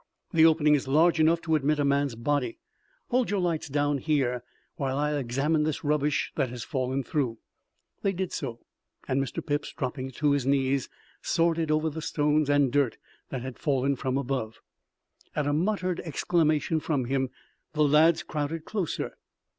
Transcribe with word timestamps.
The 0.33 0.47
opening 0.47 0.73
is 0.73 0.87
large 0.87 1.19
enough 1.19 1.41
to 1.43 1.53
admit 1.53 1.77
a 1.77 1.85
man's 1.85 2.15
body. 2.15 2.57
Hold 3.09 3.29
your 3.29 3.39
lights 3.39 3.67
down 3.69 3.99
here 3.99 4.43
while 4.75 4.97
I 4.97 5.15
examine 5.15 5.61
this 5.61 5.83
rubbish 5.83 6.31
that 6.33 6.49
has 6.49 6.63
fallen 6.63 7.03
through." 7.03 7.37
They 8.01 8.11
did 8.11 8.33
so, 8.33 8.65
and 9.07 9.21
Mr. 9.21 9.45
Phipps 9.45 9.71
dropping 9.71 10.09
to 10.13 10.31
his 10.31 10.43
knees 10.43 10.89
sorted 11.21 11.69
over 11.69 11.87
the 11.91 12.01
stones 12.01 12.49
and 12.49 12.71
dirt 12.71 12.97
that 13.29 13.43
had 13.43 13.59
fallen 13.59 13.95
from 13.95 14.17
above. 14.17 14.59
At 15.35 15.45
a 15.45 15.53
muttered 15.53 15.99
exclamation 15.99 16.79
from 16.79 17.05
him, 17.05 17.29
the 17.73 17.83
lads 17.83 18.23
crowded 18.23 18.65
closer. 18.65 19.13